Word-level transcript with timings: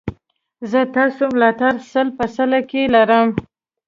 زه 0.71 0.79
ستاسو 0.91 1.23
ملاتړ 1.33 1.73
سل 1.91 2.07
په 2.17 2.25
سلو 2.35 2.59
کې 2.69 2.81
لرم 2.95 3.27